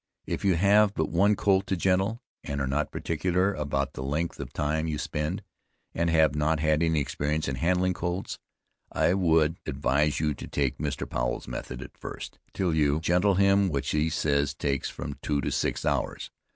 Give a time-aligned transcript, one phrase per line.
[0.25, 4.39] If you have but one colt to gentle, and are not particular about the length
[4.39, 5.43] of time you spend,
[5.93, 8.39] and have not had any experience in handling colts,
[8.91, 11.07] I would advise you to take Mr.
[11.07, 15.51] Powel's method at first, till you gentle him, which he says takes from two to
[15.51, 16.31] six hours.